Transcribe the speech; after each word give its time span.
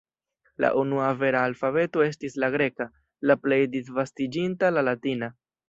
La 0.63 0.69
unua 0.83 1.09
vera 1.19 1.43
alfabeto 1.49 2.03
estis 2.07 2.39
la 2.45 2.51
greka, 2.57 2.89
la 3.33 3.39
plej 3.47 3.63
disvastiĝinta 3.77 4.75
la 4.77 4.89
latina. 4.91 5.35